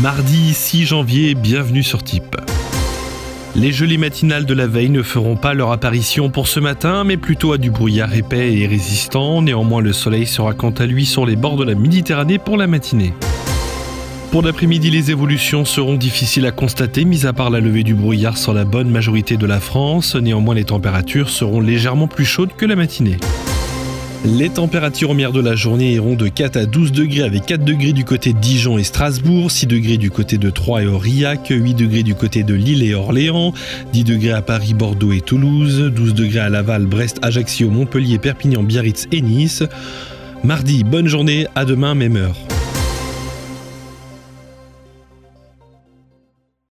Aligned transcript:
Mardi 0.00 0.54
6 0.54 0.86
janvier, 0.86 1.34
bienvenue 1.34 1.82
sur 1.82 2.02
Type. 2.02 2.36
Les 3.54 3.72
jolies 3.72 3.98
matinales 3.98 4.46
de 4.46 4.54
la 4.54 4.66
veille 4.66 4.88
ne 4.88 5.02
feront 5.02 5.36
pas 5.36 5.52
leur 5.52 5.70
apparition 5.70 6.30
pour 6.30 6.48
ce 6.48 6.60
matin, 6.60 7.04
mais 7.04 7.18
plutôt 7.18 7.52
à 7.52 7.58
du 7.58 7.70
brouillard 7.70 8.14
épais 8.14 8.54
et 8.54 8.66
résistant. 8.66 9.42
Néanmoins, 9.42 9.82
le 9.82 9.92
soleil 9.92 10.26
sera 10.26 10.54
quant 10.54 10.70
à 10.70 10.86
lui 10.86 11.04
sur 11.04 11.26
les 11.26 11.36
bords 11.36 11.56
de 11.56 11.64
la 11.64 11.74
Méditerranée 11.74 12.38
pour 12.38 12.56
la 12.56 12.66
matinée. 12.66 13.12
Pour 14.30 14.42
l'après-midi, 14.42 14.90
les 14.90 15.10
évolutions 15.10 15.66
seront 15.66 15.96
difficiles 15.96 16.46
à 16.46 16.52
constater, 16.52 17.04
mis 17.04 17.26
à 17.26 17.34
part 17.34 17.50
la 17.50 17.60
levée 17.60 17.84
du 17.84 17.94
brouillard 17.94 18.38
sur 18.38 18.54
la 18.54 18.64
bonne 18.64 18.88
majorité 18.88 19.36
de 19.36 19.46
la 19.46 19.60
France. 19.60 20.16
Néanmoins, 20.16 20.54
les 20.54 20.64
températures 20.64 21.28
seront 21.28 21.60
légèrement 21.60 22.08
plus 22.08 22.24
chaudes 22.24 22.56
que 22.56 22.64
la 22.64 22.76
matinée. 22.76 23.18
Les 24.24 24.50
températures 24.50 25.10
en 25.10 25.14
de 25.14 25.40
la 25.40 25.56
journée 25.56 25.94
iront 25.94 26.14
de 26.14 26.28
4 26.28 26.56
à 26.56 26.66
12 26.66 26.92
degrés 26.92 27.22
avec 27.22 27.44
4 27.44 27.64
degrés 27.64 27.92
du 27.92 28.04
côté 28.04 28.32
de 28.32 28.38
Dijon 28.38 28.78
et 28.78 28.84
Strasbourg, 28.84 29.50
6 29.50 29.66
degrés 29.66 29.96
du 29.96 30.12
côté 30.12 30.38
de 30.38 30.48
Troyes 30.48 30.82
et 30.82 30.86
Aurillac, 30.86 31.48
8 31.50 31.74
degrés 31.74 32.04
du 32.04 32.14
côté 32.14 32.44
de 32.44 32.54
Lille 32.54 32.84
et 32.84 32.94
Orléans, 32.94 33.52
10 33.92 34.04
degrés 34.04 34.30
à 34.30 34.40
Paris, 34.40 34.74
Bordeaux 34.74 35.12
et 35.12 35.20
Toulouse, 35.20 35.90
12 35.92 36.14
degrés 36.14 36.38
à 36.38 36.50
Laval, 36.50 36.86
Brest, 36.86 37.18
Ajaccio, 37.22 37.68
Montpellier, 37.68 38.18
Perpignan, 38.18 38.62
Biarritz 38.62 39.08
et 39.10 39.22
Nice. 39.22 39.64
Mardi, 40.44 40.84
bonne 40.84 41.08
journée, 41.08 41.48
à 41.56 41.64
demain, 41.64 41.96
même 41.96 42.16
heure. 42.16 42.36